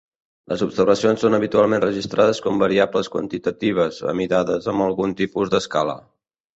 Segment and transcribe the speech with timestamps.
[0.53, 6.01] Les observacions són habitualment registrades com variables quantitatives, amidades amb algun tipus d'escala.